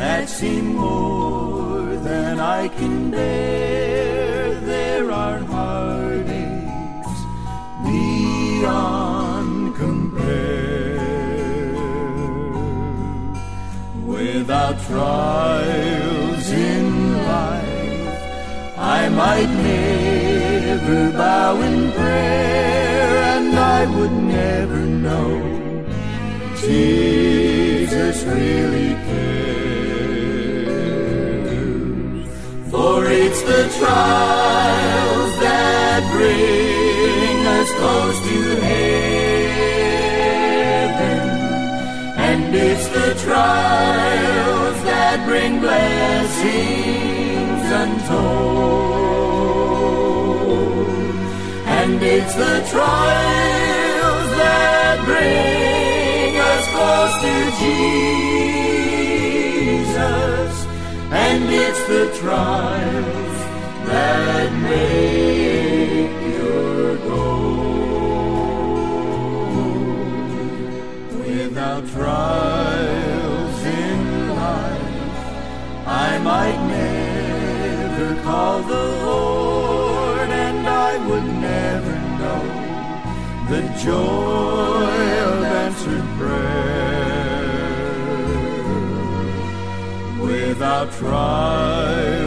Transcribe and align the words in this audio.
that 0.00 0.30
seem 0.30 0.76
more 0.76 1.94
than 2.08 2.40
I 2.40 2.68
can 2.68 3.10
bear. 3.10 4.54
There 4.72 5.10
are 5.10 5.40
heartaches 5.54 7.18
beyond 7.84 9.76
compare. 9.76 11.04
Without 14.16 14.76
trials 14.88 16.46
in 16.72 16.86
life, 17.34 18.18
I 18.98 19.00
might 19.22 19.52
never 19.72 21.00
bow 21.12 21.60
in 21.68 21.76
prayer, 21.92 23.10
and 23.34 23.54
I 23.78 23.80
would 23.96 24.16
never 24.40 24.80
know 25.06 25.30
Jesus 26.66 28.16
really 28.24 28.89
the 33.50 33.66
trials 33.80 35.32
that 35.46 36.00
bring 36.14 37.38
us 37.58 37.68
close 37.80 38.18
to 38.30 38.38
heaven, 38.68 39.66
and 42.28 42.54
it's 42.54 42.86
the 42.98 43.10
trials 43.26 44.78
that 44.90 45.16
bring 45.26 45.52
blessings 45.66 46.50
untold. 47.82 48.60
And 51.78 52.00
it's 52.02 52.34
the 52.34 52.56
trials 52.74 54.30
that 54.42 54.96
bring 55.10 56.32
us 56.52 56.64
close 56.74 57.14
to 57.26 57.36
Jesus. 57.62 58.14
And 61.26 61.42
it's 61.64 61.82
the 61.88 62.04
trials 62.20 63.39
trials 71.94 73.64
in 73.64 74.28
life, 74.28 75.16
I 75.86 76.18
might 76.18 76.60
never 76.68 78.22
call 78.22 78.62
the 78.62 78.84
Lord, 79.06 80.28
and 80.28 80.66
I 80.68 80.92
would 81.08 81.28
never 81.50 81.94
know 82.20 82.42
the 83.50 83.62
joy 83.82 84.94
of 85.28 85.42
answered 85.62 86.08
prayer. 86.18 86.60
Without 90.20 90.92
trials 90.92 92.19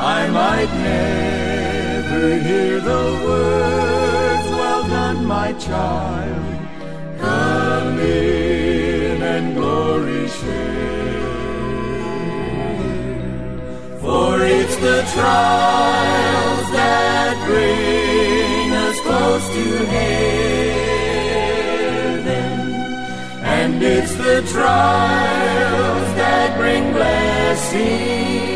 I 0.00 0.28
might 0.30 0.72
never 0.74 2.38
hear 2.38 2.80
the 2.80 3.20
words, 3.26 4.48
Well 4.50 4.84
done, 4.88 5.24
my 5.26 5.52
child, 5.54 6.44
come 7.18 7.98
in 7.98 9.20
and 9.20 9.56
glory 9.56 10.28
share. 10.28 11.18
For 14.00 14.40
it's 14.40 14.76
the 14.76 15.02
trials 15.14 16.70
that 16.78 17.34
bring 17.48 18.72
us 18.72 19.00
close 19.00 19.48
to 19.48 19.84
heaven, 19.96 20.28
and 23.42 23.82
it's 23.82 24.14
the 24.14 24.42
trials 24.46 26.14
that 26.14 26.56
bring 26.56 26.92
blessings 26.92 28.47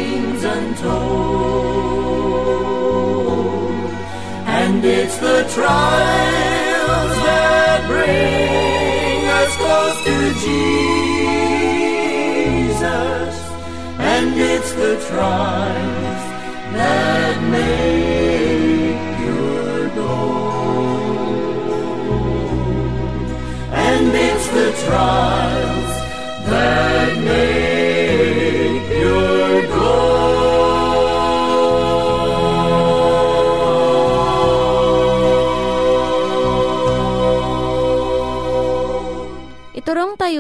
And 4.75 4.85
it's 4.87 5.19
the 5.19 5.45
trials 5.53 7.15
that 7.27 7.87
bring 7.93 9.29
us 9.29 9.53
close 9.63 9.99
to 10.09 10.33
Jesus. 10.41 11.45
And 13.99 14.35
it's 14.35 14.73
the 14.73 14.97
trials 15.11 16.25
that 16.73 17.37
make 17.53 18.97
your 19.29 19.89
goal. 19.91 20.89
And 23.73 24.07
it's 24.27 24.49
the 24.59 24.73
trials 24.87 25.93
that 26.49 27.02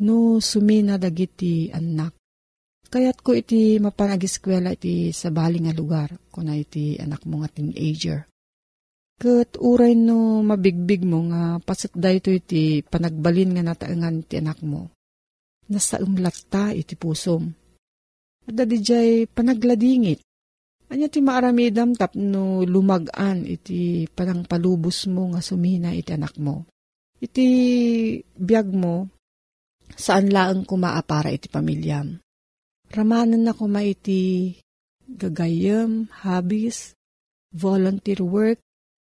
no 0.00 0.40
sumina 0.40 0.96
dagiti 0.96 1.68
anak. 1.72 2.16
Kayat 2.90 3.22
ko 3.22 3.38
iti 3.38 3.78
mapanagiskwela 3.78 4.74
iti 4.74 5.14
sa 5.14 5.30
bali 5.30 5.62
nga 5.62 5.70
lugar, 5.70 6.10
kuna 6.26 6.58
iti 6.58 6.98
anak 6.98 7.22
mo 7.22 7.38
nga 7.38 7.50
teenager. 7.52 8.26
Kat 9.20 9.60
uray 9.60 9.94
no 9.94 10.40
mabigbig 10.40 11.04
mo 11.06 11.28
nga 11.30 11.60
pasit 11.62 11.92
dayto 11.94 12.32
iti 12.32 12.82
panagbalin 12.82 13.54
nga 13.54 13.62
nataengan 13.62 14.26
ti 14.26 14.40
anak 14.40 14.64
mo. 14.64 14.90
Nasa 15.70 16.02
umlatta 16.02 16.74
iti 16.74 16.98
pusom. 16.98 17.46
At 18.48 18.56
jay 18.82 19.30
panagladingit. 19.30 20.24
Anya 20.90 21.06
ti 21.06 21.22
maaramidam 21.22 21.94
tapno 21.94 22.66
lumagan 22.66 23.46
iti 23.46 24.10
panangpalubos 24.10 25.06
mo 25.06 25.30
nga 25.30 25.38
sumina 25.38 25.94
iti 25.94 26.10
anak 26.10 26.34
mo. 26.42 26.66
Iti 27.22 27.46
biyag 28.34 28.74
mo, 28.74 29.06
saan 29.94 30.30
laang 30.30 30.66
kumaapara 30.66 31.30
iti 31.30 31.50
pamilyam. 31.50 32.18
Ramanan 32.90 33.46
na 33.46 33.52
kuma 33.54 33.86
iti 33.86 34.54
gagayam, 35.06 36.10
habis, 36.22 36.94
volunteer 37.54 38.22
work, 38.22 38.58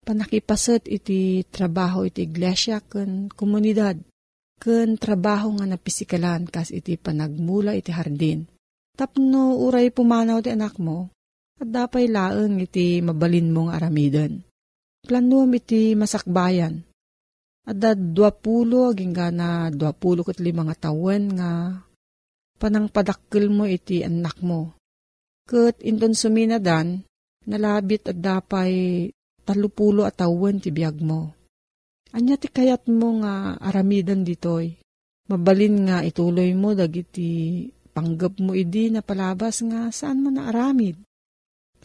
panakipasat 0.03 0.87
iti 0.87 1.43
trabaho 1.47 2.07
iti 2.07 2.27
iglesia 2.27 2.79
ken 2.83 3.31
komunidad, 3.31 3.99
ken 4.59 4.99
trabaho 4.99 5.59
nga 5.59 5.65
napisikalan 5.67 6.47
kas 6.47 6.71
iti 6.75 6.95
panagmula 6.99 7.75
iti 7.75 7.91
hardin. 7.91 8.47
Tapno 8.95 9.55
uray 9.63 9.95
pumanaw 9.95 10.43
ti 10.43 10.51
anak 10.51 10.75
mo, 10.75 11.07
at 11.59 11.67
dapay 11.67 12.11
laeng 12.11 12.59
iti 12.59 12.99
mabalin 12.99 13.51
mong 13.51 13.71
aramidan. 13.71 14.43
Planuam 14.99 15.55
iti 15.55 15.95
masakbayan, 15.95 16.83
Ada 17.69 17.93
duapulo, 17.93 18.89
aging 18.89 19.13
na 19.13 19.69
duapulo 19.69 20.25
kat 20.25 20.41
lima 20.41 20.65
nga 20.65 20.89
tawen 20.89 21.37
nga 21.37 21.77
panang 22.57 22.89
padakkel 22.89 23.53
mo 23.53 23.69
iti 23.69 24.01
anak 24.01 24.41
mo. 24.41 24.73
Kat 25.45 25.77
inton 25.85 26.17
suminadan, 26.17 27.05
nalabit 27.45 28.09
at 28.09 28.17
dapay 28.17 28.73
talupulo 29.45 30.01
at 30.09 30.17
tawen 30.17 30.57
ti 30.57 30.73
biyag 30.73 30.97
mo. 31.05 31.37
Anya 32.09 32.41
ti 32.41 32.49
kayat 32.49 32.89
mo 32.89 33.21
nga 33.21 33.53
aramidan 33.61 34.25
ditoy. 34.25 34.81
Mabalin 35.29 35.85
nga 35.85 36.01
ituloy 36.01 36.57
mo 36.57 36.73
dagiti 36.73 37.65
panggap 37.93 38.41
mo 38.41 38.57
idi 38.57 38.89
na 38.89 39.05
palabas 39.05 39.61
nga 39.61 39.93
saan 39.93 40.25
mo 40.25 40.33
na 40.33 40.49
aramid. 40.49 40.97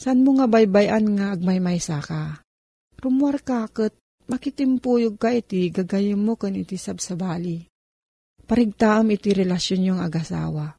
Saan 0.01 0.25
mo 0.25 0.33
nga 0.41 0.49
baybayan 0.49 1.13
nga 1.13 1.37
agmaymaysa 1.37 2.01
ka. 2.01 2.41
Rumwar 3.05 3.45
ka 3.45 3.69
kat 3.69 3.93
makitimpuyog 4.29 5.21
ka 5.21 5.31
iti 5.32 5.69
gagayem 5.69 6.21
mo 6.21 6.35
kan 6.41 6.56
iti 6.56 6.81
sabsabali. 6.81 7.65
Parigtaam 8.44 9.09
iti 9.12 9.32
relasyon 9.32 9.94
yung 9.94 10.00
agasawa. 10.00 10.76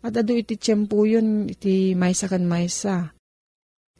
At 0.00 0.16
ado 0.16 0.32
iti 0.32 0.56
tiyempuyon 0.56 1.48
iti 1.52 1.92
maysa 1.92 2.28
kan 2.28 2.44
maysa. 2.44 3.12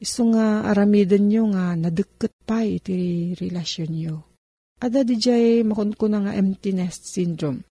Iso 0.00 0.32
nga 0.32 0.64
aramidan 0.64 1.28
nyo 1.28 1.52
nga 1.52 1.76
nadeket 1.76 2.32
pa 2.48 2.64
iti 2.64 3.32
relasyon 3.36 3.90
nyo. 3.92 4.16
Ada 4.80 5.04
di 5.04 5.20
jay 5.20 5.60
makunkuna 5.60 6.24
nga 6.24 6.32
empty 6.32 6.72
nest 6.72 7.04
syndrome. 7.04 7.68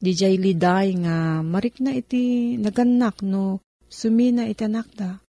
Di 0.00 0.16
jay 0.16 0.40
liday 0.40 0.96
nga 1.04 1.44
marik 1.44 1.84
na 1.84 1.92
iti 1.92 2.56
naganak 2.56 3.20
no 3.20 3.60
sumina 3.84 4.48
iti 4.48 4.64
anak 4.64 4.88
da. 4.96 5.20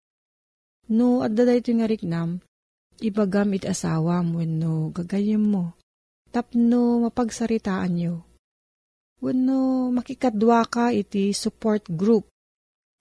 No 0.96 1.20
adda 1.20 1.44
da 1.44 1.54
iti 1.56 1.76
nga 1.76 1.88
riknam, 1.88 2.40
ibagam 3.00 3.56
iti 3.56 3.72
asawa 3.72 4.20
mo 4.20 4.44
no 4.44 4.92
gagayim 4.92 5.40
mo. 5.40 5.76
Tapno 6.32 7.08
mapagsaritaan 7.08 7.92
nyo. 7.92 8.16
Wano 9.22 9.92
makikadwa 9.94 10.66
ka 10.66 10.90
iti 10.96 11.32
support 11.36 11.86
group. 11.88 12.26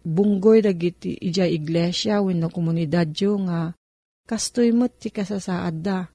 Bunggoy 0.01 0.65
dagiti 0.65 1.17
ija 1.17 1.47
iglesia 1.47 2.21
wenno 2.25 2.49
komunidad 2.49 3.13
yo 3.15 3.39
nga 3.47 3.73
kastoy 4.27 4.73
mo 4.75 4.89
ti 4.91 5.09
kasasaad 5.15 5.77
da. 5.81 6.09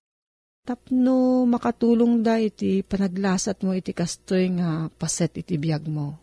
Tapno 0.66 1.45
makatulong 1.45 2.25
da 2.25 2.42
iti 2.42 2.81
panaglasat 2.81 3.62
mo 3.62 3.72
iti 3.77 3.94
kastoy 3.94 4.50
nga 4.57 4.89
paset 4.89 5.31
iti 5.38 5.56
biyag 5.56 5.86
mo. 5.86 6.18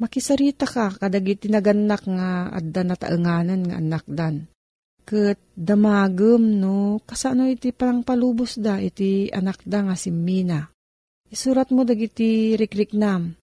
Makisarita 0.00 0.66
ka 0.66 0.96
kadagiti 0.96 1.46
naganak 1.46 2.02
nga 2.08 2.50
adda 2.50 2.82
nataenganan 2.82 3.60
nga 3.68 3.76
anak 3.78 4.04
dan 4.10 4.50
Kat 5.04 5.36
damagem 5.52 6.64
no, 6.64 6.96
kasano 7.04 7.44
iti 7.44 7.76
parang 7.76 8.00
palubos 8.00 8.56
da 8.56 8.80
iti 8.80 9.28
anak 9.28 9.60
da 9.68 9.84
nga 9.84 9.96
si 10.00 10.08
Mina. 10.08 10.64
Isurat 11.28 11.68
mo 11.76 11.84
dagiti 11.84 12.56
rikriknam. 12.56 13.36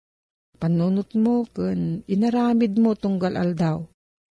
Panunot 0.58 1.14
mo 1.14 1.46
kun 1.46 2.02
inaramid 2.10 2.82
mo 2.82 2.98
tunggal 2.98 3.38
aldaw. 3.38 3.78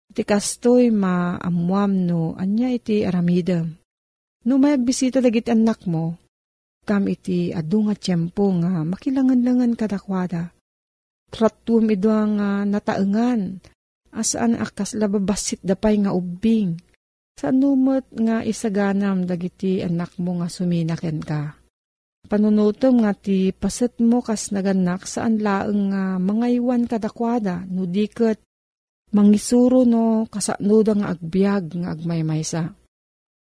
Iti 0.08 0.24
kastoy 0.24 0.88
maamuam 0.88 2.08
no, 2.08 2.32
anya 2.40 2.72
iti 2.72 3.04
aramidem. 3.04 3.76
No 4.48 4.56
may 4.56 4.80
bisita 4.80 5.20
dagiti 5.20 5.52
anak 5.52 5.84
mo, 5.84 6.16
kam 6.88 7.12
iti 7.12 7.52
adu 7.52 7.92
nga 7.92 7.96
tiyempo 8.00 8.56
nga 8.64 8.88
makilangan-langan 8.88 9.76
kadakwada. 9.76 10.56
Tratum 11.28 11.92
ido 11.92 12.08
nga 12.08 12.64
nataengan, 12.64 13.60
asaan 14.16 14.56
akas 14.56 14.96
lababasit 14.96 15.60
dapay 15.60 16.00
nga 16.00 16.16
ubing 16.16 16.87
sa 17.38 17.54
numot 17.54 18.02
nga 18.18 18.42
isaganam 18.42 19.30
dagiti 19.30 19.86
anak 19.86 20.18
mo 20.18 20.42
nga 20.42 20.50
suminaken 20.50 21.22
ka. 21.22 21.54
Panunutom 22.28 23.06
nga 23.06 23.14
ti 23.14 23.54
paset 23.54 24.02
mo 24.02 24.26
kas 24.26 24.50
naganak 24.50 25.06
saan 25.06 25.40
laeng 25.40 25.94
nga 25.94 26.18
mga 26.18 26.48
iwan 26.60 26.84
kadakwada 26.90 27.64
no 27.70 27.88
diket 27.88 28.42
mangisuro 29.14 29.86
no 29.88 30.26
kasano 30.28 30.82
nga 30.82 31.14
agbyag 31.14 31.78
nga 31.78 31.90
agmaymaysa. 31.94 32.74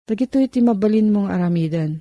Dagito 0.06 0.38
iti 0.38 0.62
mabalin 0.62 1.10
mong 1.10 1.32
aramidan. 1.32 1.98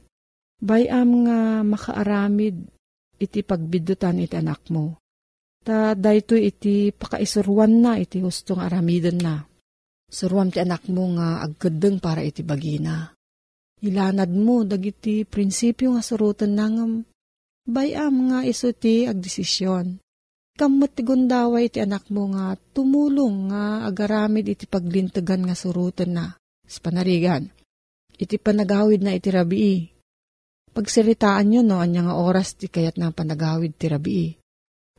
Bayam 0.62 1.26
nga 1.26 1.66
makaaramid 1.66 2.70
iti 3.18 3.40
pagbidutan 3.42 4.22
iti 4.22 4.36
anak 4.38 4.68
mo. 4.70 5.00
Ta 5.66 5.98
dayto 5.98 6.38
iti 6.38 6.94
pakaisurwan 6.94 7.74
na 7.82 7.92
iti 7.98 8.22
hustong 8.22 8.62
aramidan 8.62 9.18
na 9.18 9.55
Suruam 10.06 10.54
ti 10.54 10.62
anak 10.62 10.88
mo 10.92 11.12
nga 11.18 11.42
agkadeng 11.44 11.98
para 11.98 12.22
iti 12.22 12.46
bagina. 12.46 13.12
Ilanad 13.84 14.32
mo 14.32 14.64
dagiti 14.64 15.28
prinsipyo 15.28 15.94
nga 15.98 16.04
surutan 16.06 16.56
nangam. 16.56 17.04
Bayam 17.66 18.32
nga 18.32 18.40
iso 18.46 18.72
ti 18.72 19.10
agdesisyon. 19.10 20.00
Kamot 20.56 20.96
ti 20.96 21.04
gundaway 21.04 21.68
ti 21.68 21.84
anak 21.84 22.08
mo 22.14 22.32
nga 22.32 22.56
tumulong 22.56 23.52
nga 23.52 23.84
agaramid 23.90 24.48
iti 24.48 24.70
paglintagan 24.70 25.44
nga 25.44 25.56
surutan 25.58 26.12
na. 26.16 26.26
Sa 26.64 26.80
panarigan. 26.80 27.52
Iti 28.16 28.40
panagawid 28.40 29.04
na 29.04 29.12
iti 29.12 29.28
rabii. 29.28 29.80
Pagsiritaan 30.72 31.52
nyo 31.52 31.62
no, 31.64 31.80
anya 31.84 32.08
nga 32.08 32.16
oras 32.16 32.56
ti 32.56 32.72
kayat 32.72 32.96
na 32.96 33.12
panagawid 33.12 33.76
ti 33.76 33.92
rabii. 33.92 34.30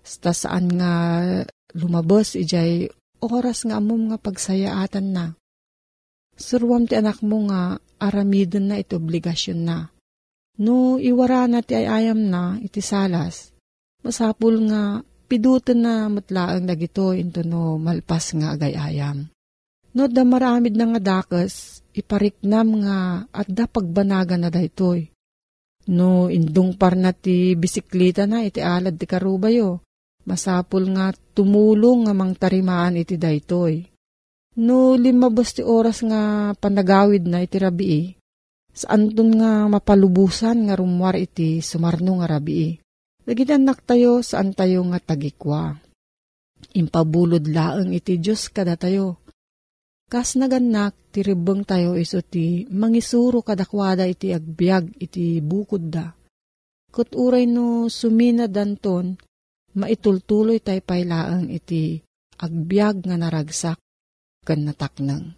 Sta 0.05 0.37
saan 0.37 0.73
nga 0.77 0.93
lumabos 1.73 2.37
ijay 2.37 2.89
oras 3.29 3.67
nga 3.67 3.79
amom 3.79 4.11
nga 4.11 4.19
pagsayaatan 4.19 5.09
na. 5.11 5.27
Surwam 6.37 6.85
ti 6.85 6.95
anak 6.97 7.25
mo 7.25 7.49
nga 7.49 7.81
aramidon 7.97 8.69
na 8.69 8.77
iti 8.81 8.93
obligasyon 8.93 9.61
na. 9.65 9.89
No 10.57 10.97
iwara 10.97 11.45
na 11.49 11.61
ti 11.61 11.77
ayayam 11.77 12.33
na 12.33 12.57
iti 12.61 12.81
salas, 12.81 13.53
masapul 14.01 14.57
nga 14.69 15.05
pidutan 15.29 15.85
na 15.85 16.09
matlaang 16.09 16.65
dagito 16.65 17.13
into 17.13 17.45
no 17.45 17.77
malpas 17.77 18.33
nga 18.37 18.57
agayayam. 18.57 19.29
No 19.97 20.09
da 20.13 20.25
maramid 20.29 20.77
na 20.77 20.93
nga 20.93 21.01
dakas, 21.01 21.81
ipariknam 21.97 22.85
nga 22.85 23.25
at 23.33 23.49
da 23.49 23.65
pagbanaga 23.65 24.37
na 24.37 24.53
daytoy. 24.53 25.09
No 25.89 26.29
indung 26.29 26.77
par 26.77 26.99
na 26.99 27.17
ti 27.17 27.57
bisiklita 27.57 28.29
na 28.29 28.45
iti 28.45 28.61
alad 28.61 28.99
ti 29.01 29.07
karubayo 29.09 29.86
Masapul 30.27 30.91
nga 30.91 31.15
tumulong 31.15 32.11
nga 32.11 32.15
mang 32.15 32.35
tarimaan 32.35 32.99
iti 32.99 33.15
daytoy. 33.15 33.87
No 34.59 34.99
limabas 34.99 35.55
ti 35.55 35.63
oras 35.63 36.03
nga 36.03 36.51
panagawid 36.59 37.31
na 37.31 37.47
iti 37.47 37.63
rabii, 37.63 38.17
saan 38.75 39.15
ton 39.15 39.31
nga 39.39 39.71
mapalubusan 39.71 40.67
nga 40.67 40.75
rumwar 40.75 41.15
iti 41.15 41.63
sumarno 41.63 42.19
nga 42.19 42.27
rabii. 42.27 42.83
Dagiti 43.27 43.53
anak 43.55 43.83
tayo, 43.87 44.23
saan 44.23 44.55
tayo 44.55 44.87
nga 44.91 44.99
tagikwa? 45.03 45.75
Impabulod 46.79 47.43
laeng 47.47 47.91
iti 47.95 48.19
Diyos 48.23 48.51
kada 48.51 48.75
tayo. 48.75 49.19
Kas 50.07 50.39
naganak, 50.39 50.95
tiribeng 51.11 51.67
tayo 51.67 51.99
iso 51.99 52.23
ti 52.23 52.63
mangisuro 52.71 53.43
kadakwada 53.43 54.07
iti 54.07 54.31
agbyag 54.31 55.03
iti 55.03 55.43
bukod 55.43 55.91
da. 55.91 56.15
Kut 56.95 57.19
uray 57.19 57.51
no 57.51 57.91
sumina 57.91 58.47
danton, 58.47 59.19
maitultuloy 59.77 60.59
tayo 60.65 60.81
pailaang 60.81 61.53
iti 61.53 62.01
agbyag 62.41 63.05
nga 63.05 63.17
naragsak 63.21 63.79
kan 64.47 64.61
nataknang. 64.65 65.37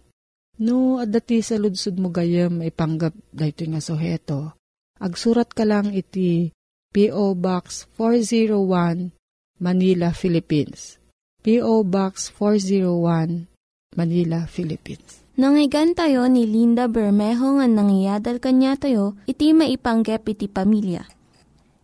No, 0.59 0.99
adati 0.99 1.39
sa 1.39 1.55
ludsud 1.55 1.95
mo 1.99 2.11
gayam 2.11 2.59
ipanggap 2.59 3.15
dayto 3.31 3.63
nga 3.63 3.79
soheto. 3.79 4.59
Agsurat 4.99 5.47
ka 5.47 5.63
lang 5.63 5.95
iti 5.95 6.51
P.O. 6.91 7.37
Box 7.39 7.87
401, 7.95 9.15
Manila, 9.63 10.11
Philippines. 10.11 10.99
P.O. 11.39 11.87
Box 11.87 12.35
401, 12.35 13.47
Manila, 13.95 14.43
Philippines. 14.51 15.23
Nangyigan 15.39 15.95
tayo 15.95 16.27
ni 16.27 16.43
Linda 16.43 16.91
Bermejo 16.91 17.63
nga 17.63 17.67
nangyadal 17.69 18.43
kanya 18.43 18.75
tayo, 18.75 19.15
iti 19.23 19.55
maipanggep 19.55 20.27
iti 20.27 20.51
pamilya. 20.51 21.07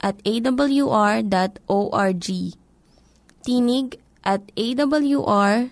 at 0.00 0.16
awr.org. 0.24 1.28
Tinig 3.40 3.88
at 4.20 4.42
awr.org 4.52 5.70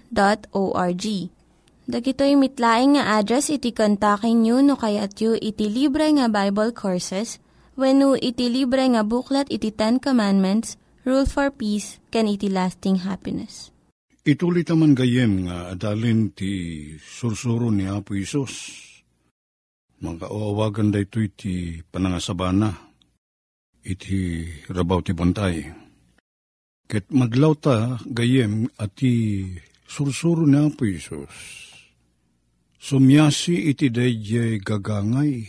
Dagitoy 1.88 2.36
mitlaing 2.36 3.00
nga 3.00 3.16
address 3.16 3.48
iti 3.48 3.72
kontakin 3.72 4.44
nyo 4.44 4.60
no 4.60 4.76
kayat 4.76 5.16
yu 5.24 5.32
iti 5.40 5.72
libre 5.72 6.04
nga 6.20 6.28
Bible 6.28 6.76
Courses 6.76 7.40
when 7.80 8.04
no 8.04 8.12
iti 8.12 8.52
libre 8.52 8.84
nga 8.92 9.00
buklat 9.00 9.48
iti 9.48 9.72
Ten 9.72 9.96
Commandments, 9.96 10.76
Rule 11.08 11.24
for 11.24 11.48
Peace, 11.48 11.96
can 12.12 12.28
iti 12.28 12.52
lasting 12.52 13.08
happiness. 13.08 13.72
Ituloy 14.20 14.68
taman 14.68 14.92
gayem 14.92 15.48
nga 15.48 15.72
adalin 15.72 16.36
ti 16.36 16.84
sursuro 17.00 17.72
ni 17.72 17.88
Apo 17.88 18.12
Isos. 18.12 18.76
Mga 20.04 20.28
oawagan 20.28 20.92
da 20.92 21.00
ito 21.00 21.24
iti 21.24 21.80
panangasabana, 21.88 22.87
iti 23.88 24.44
rabaw 24.68 25.00
ti 25.00 25.16
bantay. 25.16 25.64
Ket 26.84 27.08
madlaw 27.08 27.56
ta 27.56 27.96
gayem 28.04 28.68
ati 28.76 29.44
sursuro 29.88 30.44
ni 30.44 30.60
Apo 30.60 30.84
Isos 30.84 31.68
Sumyasi 32.78 33.74
iti 33.74 33.90
dayjay 33.90 34.62
gagangay, 34.62 35.42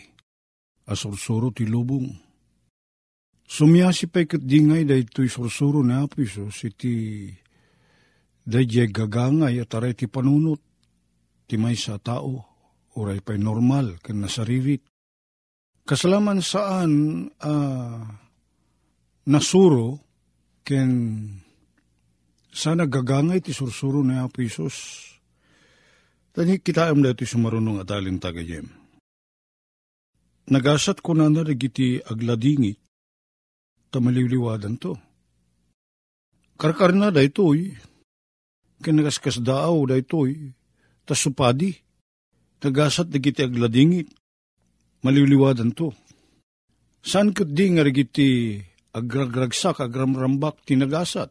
asursuro 0.89 1.53
ti 1.53 1.69
lubong. 1.69 2.09
Sumyasi 3.45 4.09
pa 4.09 4.25
ikat 4.25 4.41
dingay 4.41 4.81
daytoy 4.83 5.29
sursuro 5.29 5.85
na 5.85 6.09
Apo 6.09 6.25
Isos 6.25 6.57
iti 6.65 7.29
dayjay 8.43 8.89
gagangay 8.89 9.61
at 9.61 9.71
aray 9.77 9.93
ti 9.93 10.09
panunot, 10.09 10.57
ti 11.45 11.55
may 11.61 11.77
sa 11.77 12.01
tao, 12.01 12.49
uray 12.97 13.21
pa'y 13.21 13.37
normal, 13.37 14.01
kan 14.01 14.17
nasaririt. 14.17 14.81
Kasalaman 15.85 16.41
saan 16.41 16.91
uh, 17.45 18.03
nasuro, 19.29 20.01
ken 20.65 20.89
sana 22.49 22.89
gagangay 22.89 23.45
ti 23.45 23.53
sursuro 23.53 24.01
na 24.01 24.25
Apo 24.25 24.41
Isos, 24.41 25.05
Tani 26.29 26.61
kita 26.61 26.93
am 26.93 27.01
dati 27.01 27.25
sumarunong 27.25 27.81
at 27.81 27.89
alin 27.89 28.21
tagayem. 28.21 28.69
Nagasat 30.49 31.01
ko 31.01 31.17
na 31.17 31.25
narigiti 31.29 31.97
agladingit, 32.05 32.77
tamaliliwadan 33.89 34.77
to. 34.77 34.93
Karkar 36.55 36.93
na 36.93 37.09
da 37.09 37.25
ito'y, 37.25 37.73
kinagaskas 38.81 39.41
daaw 39.41 39.89
da 39.89 39.97
ito'y, 39.97 40.53
tasupadi, 41.05 41.73
nagasat 42.61 43.09
digiti 43.09 43.41
agladingit, 43.43 44.09
maliliwadan 45.01 45.73
to. 45.73 45.91
San 47.01 47.33
kat 47.33 47.51
di 47.51 47.73
nga 47.73 47.83
agragragsak, 48.93 49.81
agramrambak, 49.83 50.65
tinagasat. 50.65 51.29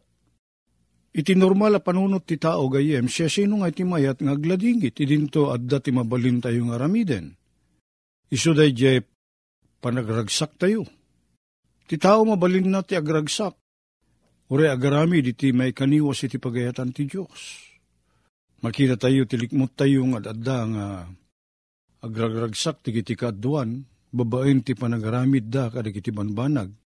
Iti 1.09 1.33
normal 1.33 1.77
a 1.77 1.81
panunot 1.81 2.23
ti 2.23 2.37
tao 2.37 2.69
gayem, 2.69 3.09
siya 3.09 3.27
sino 3.27 3.59
nga 3.59 3.73
iti 3.73 3.81
mayat 3.81 4.21
nga 4.21 4.37
agladingit, 4.37 4.93
idinto 5.01 5.49
adda 5.49 5.81
ti 5.81 5.89
mabalin 5.89 6.37
tayo 6.37 6.69
nga 6.69 6.77
ramiden. 6.77 7.33
Iso 8.29 8.53
day 8.53 8.71
jay 8.77 9.01
panagragsak 9.81 10.61
tayo. 10.61 10.85
Ti 11.89 11.97
tao 11.97 12.21
mabalin 12.21 12.69
na 12.69 12.85
ti 12.85 12.93
agragsak. 12.93 13.57
Ure 14.49 14.69
agarami 14.69 15.25
di 15.25 15.33
ti 15.33 15.49
may 15.49 15.73
kaniwas 15.73 16.25
iti 16.25 16.37
pagayatan 16.37 16.93
ti 16.93 17.09
Diyos. 17.09 17.69
Makita 18.61 18.99
tayo, 18.99 19.25
tilikmot 19.25 19.73
tayo 19.73 20.05
nga 20.13 20.29
adda 20.29 20.57
nga 20.69 20.85
agragragsak 22.05 22.85
ti 22.85 22.93
kiti 22.93 23.17
kaduan, 23.17 23.81
babaen 24.13 24.61
ti 24.61 24.77
panagaramid 24.77 25.49
da 25.49 25.73
kadag 25.73 25.95
iti 25.95 26.13
banbanag. 26.13 26.78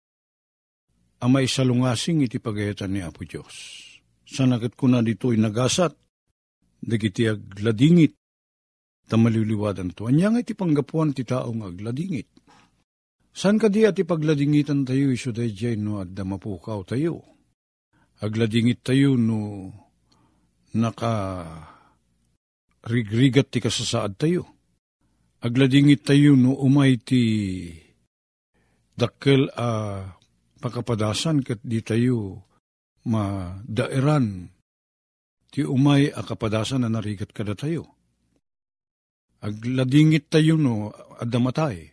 Amay 1.23 1.47
salungasing 1.47 2.27
iti 2.27 2.43
pagayatan 2.43 2.91
ni 2.91 2.99
Apo 2.99 3.23
Diyos 3.23 3.83
sanakit 4.33 4.73
ko 4.73 4.89
na 4.89 5.05
dito 5.05 5.29
inagasat, 5.29 5.93
dagiti 6.81 7.29
agladingit, 7.29 8.17
tamaliliwadan 9.05 9.93
to. 9.93 10.09
Anya 10.09 10.33
nga 10.33 10.41
iti 10.41 10.57
panggapuan 10.57 11.13
ti 11.13 11.27
taong 11.27 11.61
agladingit. 11.61 12.27
San 13.33 13.57
ka 13.57 13.69
di 13.69 13.85
at 13.85 13.97
ipagladingitan 13.97 14.85
tayo 14.85 15.09
iso 15.09 15.33
day 15.33 15.49
jay 15.53 15.73
no 15.73 16.01
at 16.01 16.13
damapukaw 16.13 16.85
tayo. 16.85 17.25
Agladingit 18.21 18.85
tayo 18.85 19.17
no 19.17 19.73
naka 20.77 21.41
rigrigat 22.85 23.49
ti 23.49 23.57
kasasaad 23.57 24.13
tayo. 24.21 24.45
Agladingit 25.41 26.05
tayo 26.05 26.37
no 26.37 26.53
umay 26.61 27.01
ti 27.01 27.21
dakkel 28.93 29.49
a 29.57 29.65
uh, 29.65 30.22
pakapadasan 30.63 31.43
kat 31.43 31.59
di 31.59 31.83
tayo 31.83 32.47
madairan 33.03 34.47
ti 35.51 35.67
umay 35.67 36.07
a 36.07 36.23
kapadasan 36.23 36.87
na 36.87 36.89
narigat 36.89 37.35
kada 37.35 37.51
tayo. 37.51 37.91
Agladingit 39.43 40.31
tayo 40.31 40.55
no 40.55 40.95
adamatay. 41.19 41.91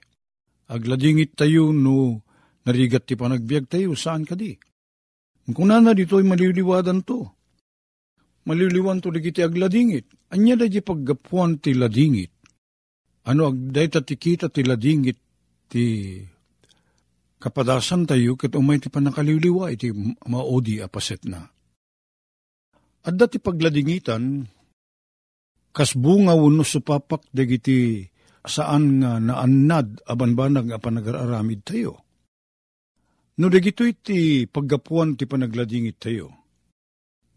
Agladingit 0.70 1.34
tayo 1.34 1.74
no 1.74 2.22
narigat 2.62 3.10
ti 3.10 3.18
panagbiag 3.18 3.66
tayo 3.66 3.98
saan 3.98 4.22
kadi. 4.22 4.54
Kung 5.50 5.66
nana 5.66 5.90
dito 5.90 6.22
ay 6.22 6.30
maliliwadan 6.30 7.02
to. 7.02 7.26
Maliliwan 8.46 9.02
to 9.02 9.10
digiti 9.10 9.42
agladingit. 9.42 10.06
Anya 10.30 10.54
da 10.62 10.70
di 10.70 10.78
paggapuan 10.78 11.58
ti 11.58 11.74
ladingit. 11.74 12.30
Ano 13.26 13.50
agday 13.50 13.90
ti 13.90 14.14
kita 14.14 14.46
ti 14.46 14.62
ladingit 14.62 15.18
ti 15.66 16.22
kapadasan 17.40 18.04
tayo 18.04 18.36
ket 18.36 18.52
umay 18.52 18.76
ti 18.76 18.92
panakaliliwa 18.92 19.72
iti 19.72 19.88
maodi 20.28 20.84
apaset 20.84 21.24
na. 21.24 21.48
At 23.00 23.16
dati 23.16 23.40
pagladingitan, 23.40 24.44
kas 25.72 25.96
bunga 25.96 26.36
wano 26.36 26.60
supapak 26.60 27.32
dagiti 27.32 28.04
saan 28.44 29.00
nga 29.00 29.16
naannad 29.16 30.04
abanbanag 30.04 30.68
nga 30.68 30.76
panagararamid 30.76 31.64
tayo. 31.64 32.04
No 33.40 33.48
dagito 33.48 33.88
iti 33.88 34.44
paggapuan 34.44 35.16
ti 35.16 35.24
panagladingit 35.24 35.96
tayo. 35.96 36.28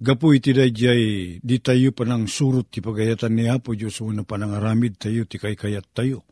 Gapu 0.03 0.35
iti 0.35 0.51
dayjay 0.51 1.03
di 1.39 1.57
tayo 1.63 1.95
panang 1.95 2.27
surut 2.27 2.67
ti 2.67 2.83
pagayatan 2.83 3.39
ni 3.39 3.47
Apo 3.47 3.71
Diyos 3.71 4.03
wano 4.03 4.27
panangaramid 4.27 4.99
tayo 4.99 5.23
ti 5.23 5.39
kaykayat 5.39 5.95
tayo 5.95 6.27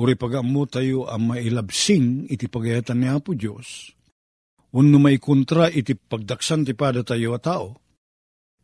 Uri 0.00 0.16
pagamu 0.16 0.64
tayo 0.64 1.12
ang 1.12 1.28
mailabsing 1.28 2.24
iti 2.32 2.48
pagayatan 2.48 3.04
ni 3.04 3.08
Apo 3.12 3.36
Diyos. 3.36 3.92
Unno 4.72 4.96
may 4.96 5.20
kontra 5.20 5.68
iti 5.68 5.92
pagdaksan 5.92 6.64
ti 6.64 6.72
pada 6.72 7.04
tayo 7.04 7.36
a 7.36 7.40
tao. 7.42 7.76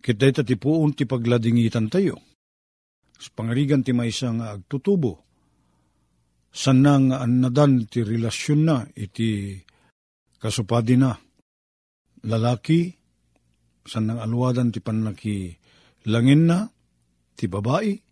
Kitay 0.01 0.33
ti 0.33 0.57
puon 0.57 0.97
ti 0.97 1.05
pagladingitan 1.05 1.93
tayo. 1.93 2.17
Sa 3.21 3.29
pangarigan 3.37 3.85
ti 3.85 3.93
may 3.93 4.09
isang 4.09 4.41
agtutubo. 4.41 5.29
Sana 6.49 6.97
nga 7.05 7.17
anadan 7.21 7.85
ti 7.85 8.01
relasyon 8.01 8.61
na 8.65 8.81
iti 8.97 9.61
kasupadi 10.41 10.97
na. 10.97 11.13
Lalaki 12.25 12.97
san 13.85 14.09
nang 14.09 14.25
alwadan 14.25 14.73
ti 14.73 14.81
panaki 14.81 15.53
langin 16.09 16.49
na, 16.49 16.65
ti 17.37 17.45
babae, 17.45 18.06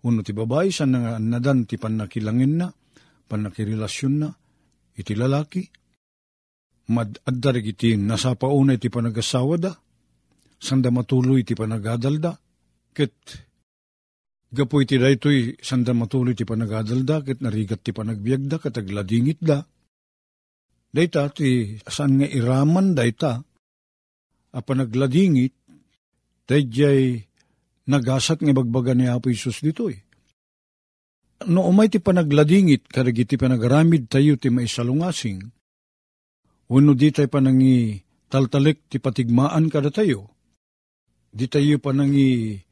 uno 0.00 0.24
ti 0.24 0.32
babae, 0.32 0.72
san 0.72 0.96
nang 0.96 1.06
anadan 1.06 1.68
ti 1.68 1.76
panaki 1.76 2.24
langin 2.24 2.56
na, 2.56 2.68
panaki 3.28 3.68
relasyon 3.68 4.14
na, 4.16 4.28
iti 4.96 5.12
lalaki, 5.12 5.62
madadda 6.90 7.60
iti 7.60 8.00
nasapauna 8.00 8.74
iti 8.74 8.88
panagasawa 8.88 9.56
da, 9.60 9.72
sanda 10.56 10.88
matuloy 10.88 11.44
iti 11.44 11.52
panagadalda, 11.52 12.32
ket 12.96 13.16
gapo 14.50 14.80
iti 14.82 14.96
daytoy 14.96 15.60
sanda 15.60 15.92
matuloy 15.92 16.32
ti 16.32 16.48
panagadalda, 16.48 17.20
ket 17.20 17.38
narigat 17.44 17.84
ti 17.84 17.92
panagbiagda, 17.92 18.56
ket 18.56 18.80
agladingit 18.80 19.40
da, 19.40 19.60
dayta 20.90 21.28
ti 21.30 21.76
asan 21.84 22.24
nga 22.24 22.26
iraman 22.26 22.96
dayta, 22.96 23.38
a 24.50 24.58
panagladingit, 24.66 25.54
dayjay 26.50 27.29
nagasat 27.88 28.42
nga 28.44 28.52
bagbaga 28.52 28.92
ni 28.92 29.08
Apo 29.08 29.32
Isus 29.32 29.62
ditoy. 29.64 29.96
No 31.48 31.64
umay 31.64 31.88
ti 31.88 31.96
panagladingit, 32.02 32.90
karagi 32.92 33.24
ti 33.24 33.40
panagaramid 33.40 34.12
tayo 34.12 34.36
ti 34.36 34.52
maisalungasing, 34.52 35.40
Uno 36.70 36.94
di 36.94 37.10
tayo 37.10 37.26
panangi 37.26 37.98
taltalik 38.30 38.86
ti 38.86 39.02
patigmaan 39.02 39.66
kada 39.66 39.90
tayo. 39.90 40.30
Di 41.26 41.50
tayo 41.50 41.82
panangi 41.82 42.62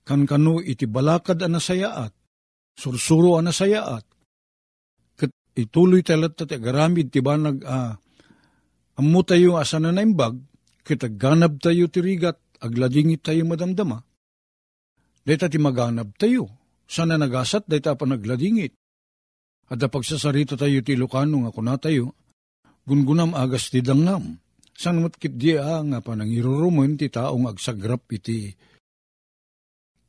kankano 0.00 0.64
iti 0.64 0.88
balakad 0.88 1.44
anasayaat. 1.44 2.12
Sursuro 2.72 3.36
anasayaat. 3.36 4.04
Kat 5.20 5.30
ituloy 5.52 6.00
tayo 6.00 6.32
ti 6.32 6.56
agaramid 6.56 7.12
ti 7.12 7.20
banag 7.20 7.60
a 7.68 7.92
uh, 7.92 7.92
amu 8.96 9.20
tayo 9.28 9.60
asa 9.60 9.76
na 9.76 9.92
naimbag. 9.92 10.40
Kat 10.80 11.04
ganab 11.20 11.60
tayo 11.60 11.92
ti 11.92 12.00
rigat 12.00 12.40
agladingit 12.64 13.28
tayo 13.28 13.44
madamdama. 13.44 14.00
Dita 15.24 15.48
ti 15.48 15.56
maganab 15.56 16.12
tayo. 16.20 16.52
Sana 16.84 17.16
nagasat 17.16 17.64
dita 17.64 17.96
pa 17.96 18.04
nagladingit. 18.04 18.76
At 19.72 19.80
pagsasarita 19.80 20.60
tayo 20.60 20.84
ti 20.84 20.92
Lucano 20.92 21.48
nga 21.48 21.50
kuna 21.50 21.80
tayo, 21.80 22.12
gungunam 22.84 23.32
agas 23.32 23.72
ti 23.72 23.80
dangnam. 23.80 24.36
San 24.76 25.00
matkit 25.00 25.40
di 25.40 25.56
nga 25.56 25.98
panang 26.04 26.28
irurumen 26.28 27.00
ti 27.00 27.08
taong 27.08 27.48
agsagrap 27.48 28.04
iti 28.12 28.52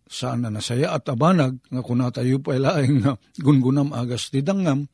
saan 0.05 0.45
na 0.45 0.53
nasaya 0.53 0.93
at 0.93 1.05
abanag 1.09 1.57
nga 1.65 1.81
kuna 1.81 2.13
tayo 2.13 2.37
pa 2.41 2.53
ilaing 2.57 3.01
nga 3.01 3.17
gungunam 3.41 3.89
agas 3.93 4.29
ti 4.29 4.45
dangnam 4.45 4.85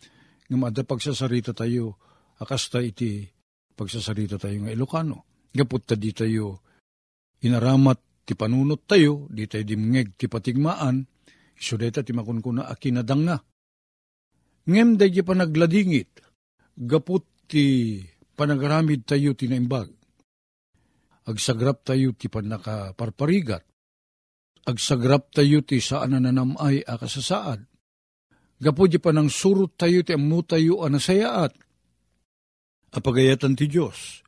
nga 0.48 0.58
mada 0.60 0.84
pagsasarita 0.84 1.52
tayo 1.56 2.00
akasta 2.40 2.84
iti 2.84 3.28
pagsasarita 3.76 4.40
tayo 4.40 4.68
nga 4.68 4.72
Ilocano. 4.76 5.48
Gapot 5.52 5.84
ta 5.84 5.96
di 5.96 6.12
tayo 6.12 6.64
inaramat 7.44 8.11
ti 8.32 8.40
panunot 8.40 8.88
tayo, 8.88 9.28
di 9.28 9.44
tayo 9.44 9.68
dimngeg 9.68 10.16
ti 10.16 10.32
patigmaan, 10.32 11.04
iso 11.60 11.76
deta 11.76 12.00
ti 12.00 12.16
makunkuna 12.16 12.64
akinadang 12.72 13.28
nga. 13.28 13.44
Ngem 14.72 14.96
da 14.96 15.04
pa 15.20 15.36
nagladingit, 15.36 16.24
gaput 16.80 17.28
ti 17.52 18.00
panagaramid 18.40 19.04
tayo 19.04 19.36
tinaimbag. 19.36 19.92
Agsagrap 21.28 21.84
tayo 21.84 22.16
ti 22.16 22.32
panakaparparigat. 22.32 23.68
Agsagrap 24.64 25.36
tayo 25.36 25.60
ti 25.68 25.84
saan 25.84 26.16
na 26.16 26.24
nanamay 26.24 26.88
akasasaad. 26.88 27.68
Gapo 28.64 28.88
di 28.88 28.96
panang 28.96 29.28
surut 29.28 29.76
tayo 29.76 30.08
ti 30.08 30.16
amu 30.16 30.40
tayo 30.48 30.88
anasayaat. 30.88 31.52
Apagayatan 32.96 33.60
ti 33.60 33.68
Diyos. 33.68 34.24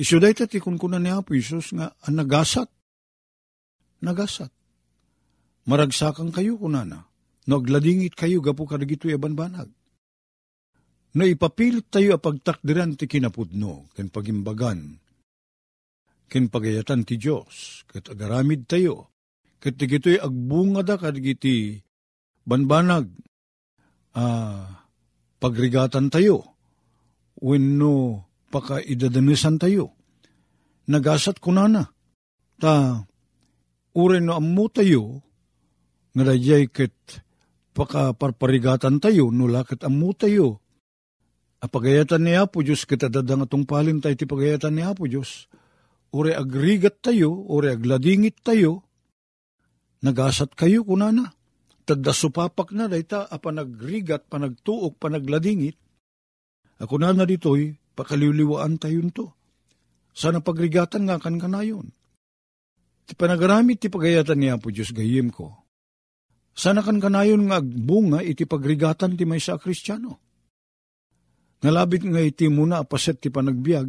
Isuday 0.00 0.32
ta 0.32 0.48
ti 0.48 0.64
kunkunan 0.64 1.04
ni 1.04 1.12
Apo 1.12 1.36
Isus 1.36 1.76
nga 1.76 1.92
ang 1.92 2.24
nagasat. 4.04 4.52
Maragsakan 5.64 6.28
kayo 6.28 6.60
kunana. 6.60 7.08
No 7.48 7.60
kayo 7.60 8.38
gapo 8.44 8.68
kadagito 8.68 9.08
abanbanag 9.08 9.72
no 11.14 11.22
ipapilit 11.22 11.86
tayo 11.88 12.18
a 12.18 12.20
pagtakdiran 12.20 12.98
ti 12.98 13.06
kinapudno, 13.06 13.86
ken 13.94 14.10
pagimbagan, 14.10 14.98
ken 16.26 16.50
pagayatan 16.50 17.06
ti 17.06 17.14
Diyos, 17.16 17.86
ket 17.86 18.10
agaramid 18.10 18.66
tayo, 18.66 19.14
ket 19.62 19.78
digito'y 19.78 20.18
agbunga 20.18 20.82
da 20.82 20.98
kadigiti 20.98 21.78
banbanag, 22.42 23.06
ah, 24.18 24.82
pagrigatan 25.38 26.10
tayo, 26.10 26.58
wenno 27.38 28.26
pakaidadanisan 28.50 29.62
tayo, 29.62 29.94
nagasat 30.90 31.38
kunana, 31.38 31.94
ta 32.58 33.06
uren 33.94 34.26
no 34.26 34.36
ammo 34.36 34.66
tayo, 34.68 35.22
nga 36.14 36.22
dayay 36.26 36.68
ket 36.70 36.94
pakaparparigatan 37.74 38.98
tayo, 39.02 39.30
nula 39.30 39.66
ket 39.66 39.82
ammo 39.86 40.14
tayo, 40.14 40.64
Apagayatan 41.64 42.28
ni 42.28 42.36
Apo 42.36 42.60
Diyos, 42.60 42.84
kita 42.84 43.08
dadang 43.08 43.48
atong 43.48 43.64
palin 43.64 43.96
tayo 43.96 44.12
ti 44.12 44.28
pagayatan 44.28 44.76
ni 44.76 44.84
Apo 44.84 45.08
Diyos. 45.08 45.48
Ure 46.12 46.36
agrigat 46.36 47.00
tayo, 47.00 47.32
ure 47.48 47.72
agladingit 47.72 48.44
tayo, 48.44 48.84
nagasat 50.04 50.52
kayo 50.52 50.84
kunana. 50.84 51.32
Tadda 51.88 52.12
supapak 52.12 52.76
na 52.76 52.84
dayta, 52.84 53.24
apanagrigat, 53.24 54.28
panagtuok, 54.28 55.00
panagladingit. 55.00 55.80
Ako 56.84 57.00
na 57.00 57.16
na 57.16 57.24
dito'y, 57.24 57.96
pakaliwliwaan 57.96 58.76
tayo 58.76 59.00
to. 59.08 59.32
Sana 60.12 60.44
pagrigatan 60.44 61.08
nga 61.08 61.16
kan 61.16 61.40
kanayon. 61.40 61.88
Ti 63.04 63.12
panagaramit 63.12 63.80
ti 63.80 63.88
pagayatan 63.92 64.38
ni 64.40 64.48
Apo 64.48 64.72
Diyos 64.72 64.92
gayim 64.92 65.28
ko. 65.28 65.52
Sana 66.54 66.80
kan 66.80 67.02
kanayon 67.02 67.50
nga 67.50 67.60
agbunga 67.60 68.22
iti 68.22 68.46
pagrigatan 68.46 69.18
ti 69.18 69.26
may 69.26 69.42
sa 69.42 69.58
kristyano 69.58 70.24
Nalabit 71.64 72.04
nga 72.04 72.20
iti 72.20 72.44
muna 72.52 72.84
apaset 72.84 73.16
ti 73.16 73.32
panagbiag, 73.32 73.88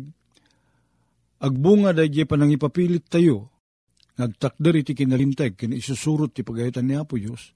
agbunga 1.43 1.91
da 1.91 2.07
di 2.07 2.23
panang 2.23 2.55
ipapilit 2.55 3.11
tayo, 3.11 3.51
nagtakder 4.15 4.79
iti 4.79 4.95
kinalinteg, 4.95 5.59
kin 5.59 5.75
isusurot 5.75 6.31
ti 6.31 6.47
pagayitan 6.47 6.87
ni 6.87 6.95
Apo 6.95 7.19
Diyos, 7.19 7.51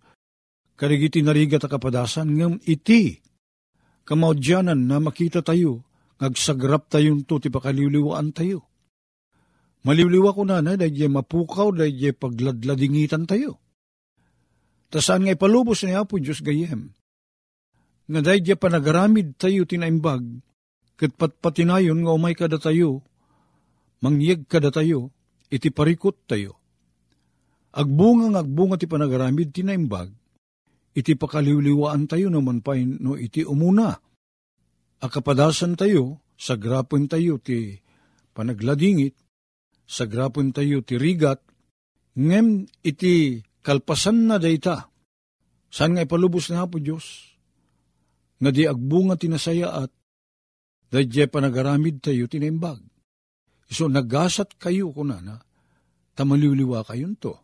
karigiti 0.76 1.24
narigat 1.24 1.64
kapadasan, 1.64 2.36
ngam 2.36 2.60
iti, 2.68 3.16
kamaudyanan 4.04 4.92
na 4.92 5.00
makita 5.00 5.40
tayo, 5.40 5.88
ngagsagrap 6.20 6.92
tayong 6.92 7.24
to 7.24 7.40
ti 7.40 7.48
pakaliwliwaan 7.48 8.36
tayo. 8.36 8.68
Maliwliwa 9.80 10.36
ko 10.36 10.44
na 10.44 10.60
na, 10.60 10.76
dahil 10.76 11.08
mapukaw, 11.08 11.72
dahil 11.72 12.12
pagladladingitan 12.12 13.24
tayo. 13.24 13.64
Tasaan 14.92 15.24
nga 15.24 15.38
ipalubos 15.38 15.86
ni 15.86 15.96
Apo 15.96 16.20
Diyos 16.20 16.44
gayem, 16.44 16.92
nga 18.10 18.20
dahil 18.26 18.58
pa 18.58 18.68
nagaramid 18.68 19.38
tayo 19.38 19.64
tinaimbag, 19.64 20.26
kat 21.00 21.16
patpatinayon 21.16 22.04
nga 22.04 22.12
umay 22.12 22.36
kada 22.36 22.60
tayo, 22.60 23.06
mangyag 24.04 24.50
kada 24.50 24.74
tayo, 24.74 25.16
iti 25.48 25.72
parikot 25.72 26.28
tayo. 26.28 26.60
Agbunga 27.70 28.34
nga 28.34 28.42
agbunga 28.42 28.76
ti 28.82 28.90
panagaramid 28.90 29.54
tinaimbag, 29.54 30.10
iti 30.98 31.14
pakaliwliwaan 31.14 32.10
tayo 32.10 32.34
naman 32.34 32.66
pa 32.66 32.76
no 32.76 33.14
iti 33.16 33.46
umuna. 33.46 33.94
Akapadasan 35.00 35.78
tayo, 35.80 36.20
sa 36.36 36.58
grapon 36.58 37.06
tayo 37.08 37.38
ti 37.40 37.78
panagladingit, 38.34 39.16
sa 39.90 40.06
grapon 40.06 40.54
tayo 40.54 40.86
ti 40.86 41.02
rigat, 41.02 41.42
ngem 42.14 42.70
iti 42.86 43.42
kalpasan 43.66 44.30
na 44.30 44.38
dayta. 44.38 44.86
Saan 45.74 45.98
nga 45.98 46.06
ipalubos 46.06 46.54
na 46.54 46.70
po 46.70 46.78
Diyos? 46.78 47.30
nga 48.40 48.50
di 48.56 48.64
agbunga 48.64 49.20
tinasaya 49.20 49.84
at 49.84 49.92
dadya 50.90 51.28
panagaramid 51.28 52.00
tayo 52.00 52.26
tinimbag. 52.32 52.80
So 53.70 53.86
nagasat 53.86 54.58
kayo 54.58 54.90
kunana, 54.90 55.44
tamaliwliwa 56.18 56.88
kayon 56.88 57.20
to. 57.20 57.38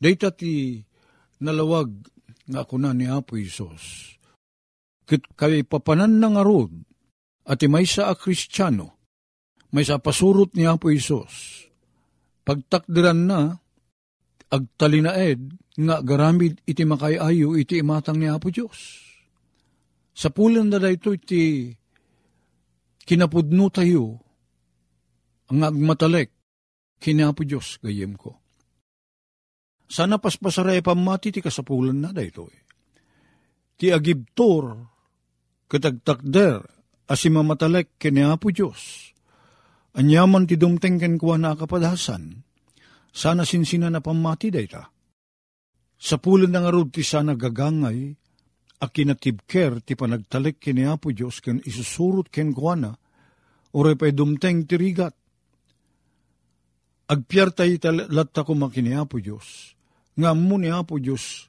Dayta 0.00 0.34
ti 0.34 0.82
nalawag 1.38 1.92
nga 2.48 2.66
kuna 2.66 2.96
ni 2.96 3.06
Apo 3.06 3.38
Isos. 3.38 4.16
Kit 5.06 5.22
kay 5.38 5.62
papanan 5.62 6.18
ng 6.18 6.36
arod, 6.42 6.72
at 7.46 7.62
may 7.70 7.86
sa 7.86 8.10
a 8.10 8.18
kristyano, 8.18 8.95
may 9.76 9.84
sa 9.84 10.00
pasurot 10.00 10.56
ni 10.56 10.64
Apo 10.64 10.88
Isos. 10.88 11.68
Pagtakdiran 12.48 13.20
na, 13.28 13.60
agtalinaed, 14.48 15.52
nga 15.76 16.00
garamid 16.00 16.64
iti 16.64 16.88
makayayo 16.88 17.52
iti 17.60 17.76
imatang 17.84 18.16
ni 18.16 18.32
Apo 18.32 18.48
Diyos 18.48 19.04
sa 20.16 20.32
pulan 20.32 20.72
na 20.72 20.80
dayto 20.80 21.12
iti 21.12 21.68
kinapudno 23.04 23.68
tayo 23.68 24.16
ang 25.52 25.60
agmatalek 25.60 26.32
kinapo 26.96 27.44
Diyos 27.44 27.78
gayem 27.84 28.16
ko. 28.16 28.40
Sana 29.86 30.18
paspasaray 30.18 30.82
pamati 30.82 31.30
ti 31.30 31.38
kasapulan 31.44 32.00
na 32.00 32.10
dayto 32.10 32.48
eh. 32.50 32.64
Ti 33.76 33.92
agibtor 33.92 34.74
katagtakder 35.68 36.64
asimamatalek 37.06 38.00
kinapo 38.00 38.50
Diyos. 38.50 39.12
Anyaman 39.96 40.44
ti 40.44 40.60
dumteng 40.60 41.00
ken 41.00 41.16
kuwa 41.16 41.40
na 41.40 41.56
kapadasan, 41.56 42.44
sana 43.16 43.48
sinsina 43.48 43.88
na 43.88 44.04
pamati 44.04 44.52
dayta. 44.52 44.92
Sa 45.96 46.20
pulan 46.20 46.52
ng 46.52 46.68
arod 46.68 46.92
ti 46.92 47.00
sana 47.00 47.32
gagangay, 47.32 48.12
a 48.76 48.86
kinatibker 48.92 49.80
ti 49.80 49.96
panagtalik 49.96 50.60
kini 50.60 50.84
Apo 50.84 51.08
Diyos 51.08 51.40
ken 51.40 51.64
isusurot 51.64 52.28
ken 52.28 52.52
kuwa 52.52 52.76
na, 52.76 52.92
ore 53.72 53.96
pa'y 53.96 54.12
dumteng 54.12 54.68
ti 54.68 54.76
rigat. 54.76 55.16
Agpiyar 57.08 57.56
tayo 57.56 57.80
latta 58.12 58.44
ko 58.44 58.52
makini 58.52 58.92
Apo 58.92 59.16
Diyos, 59.16 59.72
nga 60.12 60.36
mo 60.36 60.60
ni 60.60 60.68
Apo 60.68 61.00
Diyos, 61.00 61.48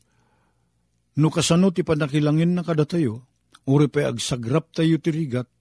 no 1.19 1.27
kasano 1.27 1.75
ti 1.75 1.83
panakilangin 1.83 2.55
na 2.55 2.63
kada 2.63 2.87
tayo, 2.87 3.27
pa'y 3.67 4.07
agsagrap 4.07 4.71
tayo 4.71 4.95
ti 5.03 5.11
rigat, 5.11 5.51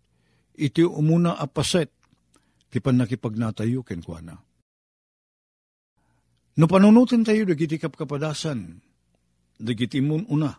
iti 0.54 0.86
umuna 0.86 1.34
apaset, 1.34 1.90
ti 2.76 2.84
panakipagnatayo 2.84 3.80
ken 3.80 4.04
kuana. 4.04 4.36
No 6.60 6.64
panunutin 6.68 7.24
tayo 7.24 7.48
dagiti 7.48 7.80
kapkapadasan, 7.80 8.76
dagiti 9.56 10.04
mun 10.04 10.28
una, 10.28 10.52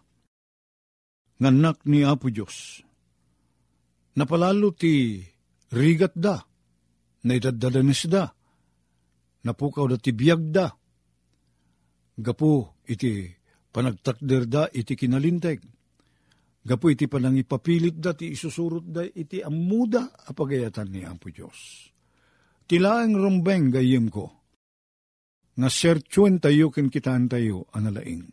nganak 1.38 1.86
ni 1.86 2.01
Apo 2.01 2.34
Diyos. 2.34 2.82
Napalalo 4.17 4.73
ti 4.73 5.21
rigat 5.69 6.17
da, 6.17 6.41
na 7.21 7.38
idadadanis 7.38 8.10
da, 8.10 8.34
napukaw 9.45 9.86
da 9.86 10.01
ti 10.01 10.10
biyag 10.10 10.41
da, 10.49 10.73
gapu 12.17 12.65
iti 12.89 13.30
panagtakder 13.69 14.49
da 14.49 14.65
iti 14.73 14.97
kinalinteg, 14.97 15.62
gapu 16.65 16.97
iti 16.97 17.06
panangipapilit 17.06 18.01
da 18.01 18.17
ti 18.17 18.34
isusurot 18.34 18.89
da 18.89 19.06
iti 19.06 19.45
amuda 19.45 20.17
apagayatan 20.25 20.89
ni 20.89 21.06
Apo 21.06 21.30
Diyos. 21.30 21.93
Tilaang 22.67 23.15
rumbeng 23.15 23.71
gayim 23.71 24.12
ko, 24.12 24.27
nga 25.56 25.71
sertyon 25.71 26.43
tayo 26.43 26.67
kitaan 26.67 27.32
tayo 27.32 27.63
analaing. 27.71 28.27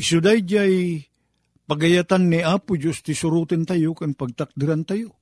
Isuday 0.00 0.40
jay 0.42 1.04
pagayatan 1.68 2.32
ni 2.32 2.40
Apo 2.40 2.80
Diyos 2.80 3.04
ti 3.04 3.12
surutin 3.12 3.68
tayo 3.68 3.92
ken 3.92 4.16
pagtakdiran 4.16 4.88
tayo. 4.88 5.14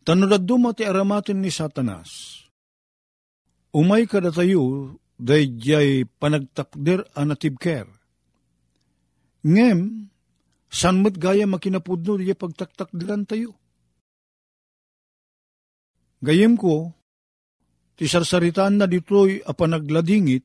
Tanulad 0.00 0.48
duma 0.48 0.72
ti 0.72 0.88
aramatin 0.88 1.44
ni 1.44 1.52
Satanas. 1.52 2.40
Umay 3.76 4.08
kada 4.08 4.32
tayo 4.32 4.96
day 5.20 5.44
jay 5.60 6.08
panagtakder 6.08 7.04
anatibker. 7.12 7.84
Ngem, 9.44 10.08
san 10.72 11.04
mo't 11.04 11.20
gaya 11.20 11.44
makinapudno 11.44 12.16
di 12.16 12.32
pagtaktakdiran 12.32 13.28
tayo. 13.28 13.67
Gayem 16.18 16.58
ko, 16.58 16.90
ti 17.94 18.10
sarsaritaan 18.10 18.82
na 18.82 18.86
dito'y 18.90 19.46
apanagladingit, 19.46 20.42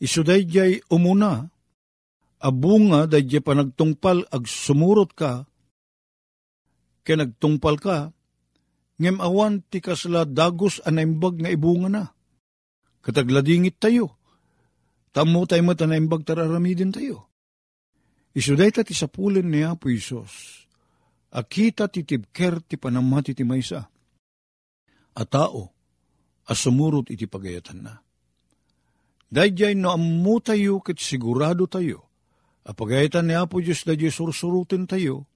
isuday 0.00 0.48
jay 0.48 0.80
umuna, 0.88 1.52
abunga 2.40 3.04
day 3.04 3.24
jay 3.28 3.44
panagtungpal 3.44 4.24
ag 4.32 4.48
sumurot 4.48 5.12
ka, 5.12 5.44
kaya 7.04 7.24
nagtungpal 7.24 7.76
ka, 7.76 8.12
ngem 9.00 9.20
awan 9.20 9.60
ti 9.68 9.84
kasla 9.84 10.24
dagos 10.24 10.80
anaimbag 10.84 11.40
nga 11.40 11.52
ibunga 11.52 11.88
na. 11.88 12.04
Katagladingit 13.04 13.80
tayo, 13.80 14.16
tamo 15.12 15.44
tayo 15.48 15.64
mo 15.64 15.72
tanaimbag 15.72 16.24
tararamidin 16.24 16.92
tayo. 16.92 17.28
Isuday 18.36 18.72
ta 18.72 18.84
ti 18.84 18.92
sapulin 18.92 19.48
ni 19.48 19.64
Apo 19.64 19.88
Isos, 19.88 20.64
akita 21.32 21.88
ti 21.88 22.04
tibker 22.04 22.60
ti 22.64 22.76
panamati 22.76 23.32
ti 23.32 23.44
maysa. 23.44 23.97
A 25.18 25.26
tao, 25.26 25.74
asumurot 26.46 27.10
iti 27.10 27.26
pagayatan 27.26 27.82
na. 27.82 27.98
Dayjay 29.28 29.74
no 29.74 29.90
ammo 29.90 30.38
tayo 30.38 30.78
ket 30.78 31.02
sigurado 31.02 31.66
tayo, 31.66 32.06
apagayatan 32.62 33.26
ni 33.26 33.34
Apo 33.34 33.58
Diyos 33.58 33.82
da 33.82 33.98
Diyos 33.98 34.14
sursurutin 34.14 34.86
tayo, 34.86 35.26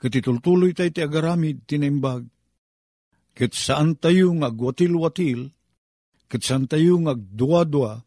ket 0.00 0.16
itultuloy 0.16 0.72
tayo 0.72 0.88
ti 0.88 1.04
agaramid 1.04 1.68
tinimbag, 1.68 2.24
ket 3.36 3.52
saan 3.52 4.00
tayo 4.00 4.32
nga 4.40 4.48
agwatil-watil, 4.50 5.52
ket 6.26 6.42
saan 6.42 6.64
tayo 6.66 6.96
nga 7.04 7.12
agdua-dua, 7.12 8.02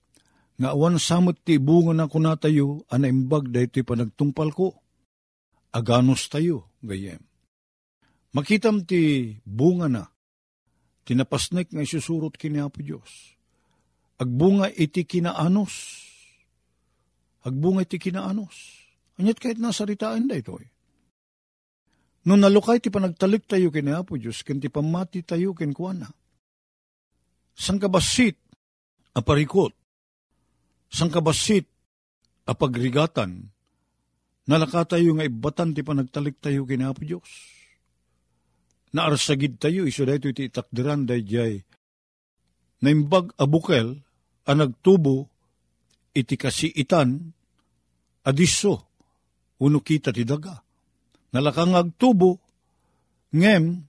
nga 0.60 0.70
awan 0.76 0.98
samot 0.98 1.40
ti 1.46 1.62
bunga 1.62 1.94
na 1.94 2.06
kuna 2.10 2.36
tayo, 2.42 2.84
anaimbag 2.92 3.54
da 3.54 3.64
iti 3.64 3.86
panagtungpal 3.86 4.50
ko. 4.52 4.76
Aganos 5.72 6.28
tayo, 6.28 6.74
gayem. 6.84 7.24
Makitam 8.36 8.84
ti 8.84 9.34
bunga 9.48 9.88
na, 9.88 10.04
tinapasnek 11.06 11.74
nga 11.74 11.82
isusurot 11.82 12.38
kini 12.38 12.62
Apo 12.62 12.82
Diyos. 12.82 13.36
Agbunga 14.22 14.70
iti 14.70 15.06
kinaanos. 15.06 15.74
Agbunga 17.42 17.82
iti 17.86 17.98
kinaanos. 17.98 18.56
Anyat 19.18 19.38
kahit 19.42 19.58
nasaritaan 19.58 20.30
da 20.30 20.38
ito 20.38 20.58
eh. 20.62 20.70
No 22.22 22.38
nalukay 22.38 22.78
ti 22.78 22.94
panagtalik 22.94 23.50
tayo 23.50 23.74
kini 23.74 23.98
Apo 23.98 24.14
Diyos, 24.14 24.46
ken 24.46 24.62
ti 24.62 24.70
pamati 24.70 25.26
tayo 25.26 25.58
ken 25.58 25.74
kuana. 25.74 26.06
Sang 27.58 27.82
kabasit, 27.82 28.38
aparikot. 29.18 29.74
Sang 30.88 31.10
kabasit, 31.10 31.66
apagrigatan. 32.46 33.50
Nalaka 34.46 34.98
tayo 34.98 35.18
nga 35.18 35.26
ibatan 35.26 35.74
ti 35.74 35.82
panagtalik 35.82 36.38
tayo 36.38 36.62
kini 36.70 36.86
Apo 36.86 37.02
Diyos 37.02 37.61
naarsagid 38.92 39.60
tayo, 39.60 39.88
iso 39.88 40.04
da 40.04 40.16
iti 40.16 40.48
itakdiran 40.48 41.08
da 41.08 41.16
jay. 41.16 41.64
Naimbag 42.84 43.36
abukel, 43.40 44.04
ang 44.48 44.58
nagtubo, 44.60 45.30
iti 46.12 46.36
kasiitan, 46.36 47.32
adiso, 48.28 48.90
uno 49.62 49.80
kita 49.80 50.12
ti 50.12 50.28
daga. 50.28 50.60
Nalakang 51.32 51.78
agtubo, 51.78 52.42
ngem, 53.32 53.88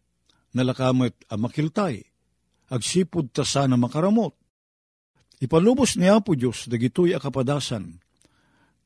nalakamit 0.54 1.16
amakiltay, 1.32 2.04
agsipod 2.70 3.32
ta 3.34 3.42
sana 3.42 3.74
makaramot. 3.74 4.36
Ipalubos 5.42 5.98
ni 5.98 6.06
Apo 6.06 6.38
Diyos, 6.38 6.70
dagitoy 6.70 7.18
akapadasan, 7.18 7.98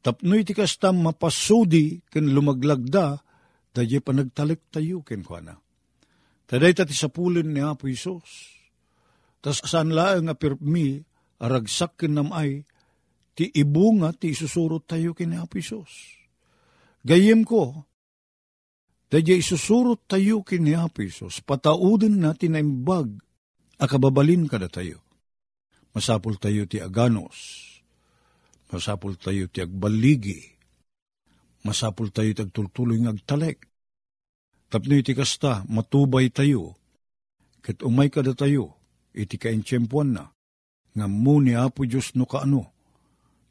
tapnoy 0.00 0.40
ti 0.46 0.56
kastam 0.56 1.04
mapasudi, 1.04 2.00
ken 2.08 2.32
lumaglagda, 2.32 3.20
da 3.76 3.84
panagtalik 3.84 4.72
tayo 4.72 5.04
ken 5.04 5.20
kuana 5.20 5.65
Taday 6.46 6.78
tati 6.78 6.94
sa 6.94 7.10
pulin 7.10 7.50
ni 7.50 7.58
Apo 7.58 7.90
Isos. 7.90 8.54
Tas 9.42 9.58
saan 9.66 9.90
laang 9.90 10.30
apirmi, 10.30 11.02
aragsak 11.42 11.98
kinamay, 11.98 12.62
ti 13.34 13.50
ibunga 13.50 14.14
ti 14.14 14.30
isusurot 14.30 14.86
tayo 14.86 15.10
kini 15.10 15.34
Apo 15.42 15.58
Isos. 15.58 15.90
Gayem 17.02 17.42
ko, 17.42 17.86
dadya 19.10 19.34
isusurot 19.34 20.06
tayo 20.06 20.46
kini 20.46 20.78
Apo 20.78 21.02
Isos, 21.02 21.42
pataudin 21.42 22.22
natin 22.22 22.54
na 22.54 22.62
imbag, 22.62 23.10
akababalin 23.82 24.46
kada 24.46 24.70
tayo. 24.70 25.02
Masapul 25.98 26.38
tayo 26.38 26.68
ti 26.70 26.78
aganos, 26.78 27.34
masapul 28.70 29.18
tayo 29.18 29.50
ti 29.50 29.64
agbaligi, 29.64 30.54
masapul 31.66 32.14
tayo 32.14 32.30
ti 32.30 32.44
agtultuloy 32.44 33.02
ng 33.02 33.16
agtalek, 33.16 33.66
Tapno 34.66 34.98
iti 34.98 35.14
kasta, 35.14 35.62
matubay 35.70 36.26
tayo, 36.34 36.74
ket 37.62 37.86
umay 37.86 38.10
kada 38.10 38.34
tayo, 38.34 38.74
iti 39.14 39.38
kaintsyempuan 39.38 40.10
na, 40.10 40.24
nga 40.90 41.06
mo 41.06 41.38
ni 41.38 41.54
Apo 41.54 41.86
Diyos 41.86 42.18
no 42.18 42.26
kaano, 42.26 42.74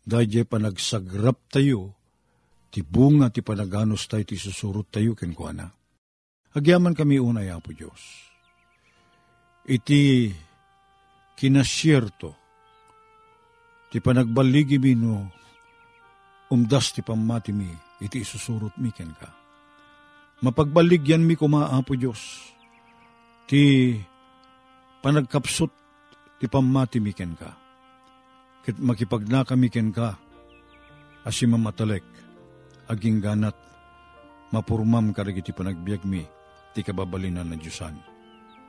dahil 0.03 0.43
panagsagrap 0.43 1.39
tayo, 1.47 1.95
ti 2.67 2.83
bunga 2.83 3.31
ti 3.31 3.39
panaganos 3.39 4.11
tayo, 4.11 4.27
ti 4.27 4.35
susurot 4.35 4.91
tayo 4.91 5.15
ken 5.15 5.31
kuana. 5.31 5.71
Agyaman 6.51 6.91
kami 6.91 7.15
unay, 7.15 7.47
Apo 7.47 7.71
Diyos. 7.71 8.27
Iti 9.71 10.35
kinasyerto, 11.39 12.35
ti 13.87 14.03
panagbaligi 14.03 14.83
mi 14.83 14.99
no, 14.99 15.31
umdas 16.51 16.91
ti 16.91 16.99
pamati 16.99 17.55
mi, 17.55 17.71
iti 18.03 18.19
isusurot 18.19 18.75
mi 18.83 18.91
ken 18.91 19.15
ka 19.15 19.44
mapagbaligyan 20.45 21.25
mi 21.25 21.33
kumaapo 21.33 21.97
Diyos, 21.97 22.21
ti 23.49 23.93
panagkapsot 25.01 25.73
ti 26.37 26.45
pamati 26.45 27.01
mi 27.01 27.09
ken 27.17 27.33
ka. 27.33 27.49
Kit 28.61 28.77
makipagna 28.77 29.41
kami 29.41 29.73
ken 29.73 29.89
ka, 29.89 30.13
asi 31.25 31.49
mamatalek, 31.49 32.05
aging 32.89 33.21
ganat, 33.21 33.57
mapurmam 34.53 35.09
karag 35.13 35.41
iti 35.41 35.49
panagbiag 35.49 36.05
mi, 36.05 36.21
ti 36.77 36.85
kababalinan 36.85 37.49
na 37.49 37.57
Diyosan. 37.57 37.97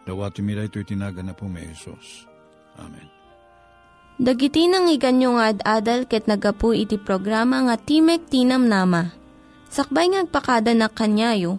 Dawati 0.08 0.40
mi 0.40 0.56
ito 0.56 0.80
itinaga 0.80 1.20
na 1.20 1.34
po 1.36 1.50
may 1.50 1.66
Jesus. 1.68 2.24
Amen. 2.80 3.08
Dagiti 4.16 4.64
nang 4.64 4.88
iganyo 4.88 5.36
nga 5.36 5.52
ad-adal 5.52 6.08
ket 6.08 6.24
nagapu 6.24 6.72
iti 6.72 6.96
programa 6.96 7.68
nga 7.68 7.76
Timek 7.76 8.32
Tinam 8.32 8.64
Nama 8.64 9.26
Sakbay 9.66 10.08
ngagpakada 10.08 10.72
na 10.72 10.86
kanyayo, 10.86 11.58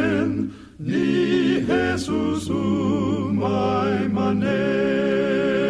Jesusu, 2.01 3.29
mai 3.31 4.09
manera. 4.09 5.60